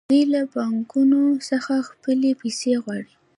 دوی 0.09 0.23
له 0.33 0.41
بانکونو 0.53 1.21
څخه 1.49 1.73
خپلې 1.89 2.29
پیسې 2.41 2.73
غواړي 2.83 3.13